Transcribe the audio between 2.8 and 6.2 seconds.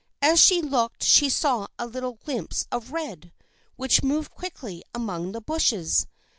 red, which moved quickly among the bushes.